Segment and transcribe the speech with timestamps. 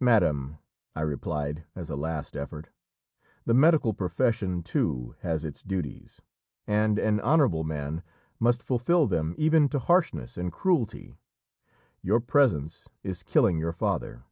[0.00, 0.56] "Madam,"
[0.96, 2.70] I replied as a last effort,
[3.44, 6.22] "the medical profession, too, has its duties,
[6.66, 8.02] and an honourable man
[8.40, 11.18] must fulfil them even to harshness and cruelty;
[12.00, 14.24] your presence is killing your father."